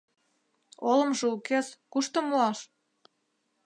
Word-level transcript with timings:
—Олымжо 0.89 1.25
укес, 1.35 1.67
кушто 1.91 2.19
муаш? 2.27 2.59